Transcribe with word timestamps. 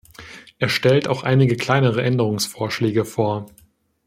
Er 0.57 0.67
stellt 0.67 1.07
auch 1.07 1.21
einige 1.21 1.55
kleinere 1.55 2.01
Änderungsvorschläge 2.01 3.05
vor. 3.05 3.45